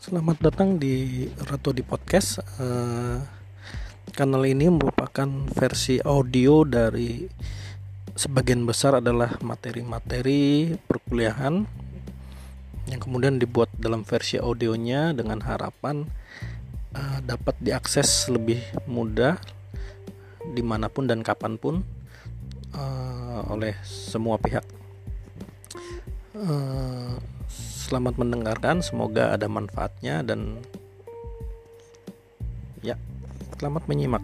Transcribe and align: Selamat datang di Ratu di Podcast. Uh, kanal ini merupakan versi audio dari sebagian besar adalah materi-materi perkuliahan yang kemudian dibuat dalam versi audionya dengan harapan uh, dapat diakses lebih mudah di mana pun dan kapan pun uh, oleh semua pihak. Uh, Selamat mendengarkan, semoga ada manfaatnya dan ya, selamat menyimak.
Selamat 0.00 0.40
datang 0.40 0.80
di 0.80 1.28
Ratu 1.44 1.76
di 1.76 1.84
Podcast. 1.84 2.40
Uh, 2.56 3.20
kanal 4.16 4.48
ini 4.48 4.72
merupakan 4.72 5.28
versi 5.52 6.00
audio 6.00 6.64
dari 6.64 7.28
sebagian 8.16 8.64
besar 8.64 9.04
adalah 9.04 9.36
materi-materi 9.44 10.72
perkuliahan 10.88 11.68
yang 12.88 12.96
kemudian 12.96 13.36
dibuat 13.36 13.68
dalam 13.76 14.00
versi 14.08 14.40
audionya 14.40 15.12
dengan 15.12 15.44
harapan 15.44 16.08
uh, 16.96 17.20
dapat 17.20 17.60
diakses 17.60 18.32
lebih 18.32 18.64
mudah 18.88 19.36
di 20.48 20.64
mana 20.64 20.88
pun 20.88 21.12
dan 21.12 21.20
kapan 21.20 21.60
pun 21.60 21.84
uh, 22.72 23.44
oleh 23.52 23.76
semua 23.84 24.40
pihak. 24.40 24.64
Uh, 26.32 27.20
Selamat 27.90 28.22
mendengarkan, 28.22 28.86
semoga 28.86 29.34
ada 29.34 29.50
manfaatnya 29.50 30.22
dan 30.22 30.62
ya, 32.86 32.94
selamat 33.58 33.90
menyimak. 33.90 34.22